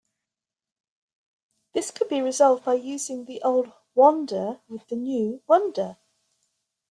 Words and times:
This 1.73 1.91
could 1.91 2.09
be 2.09 2.23
resolved 2.23 2.65
by 2.65 2.73
using 2.73 3.25
the 3.25 3.39
old 3.43 3.71
"wander" 3.93 4.59
with 4.67 4.87
the 4.87 4.95
new 4.95 5.43
"wunder". 5.45 5.97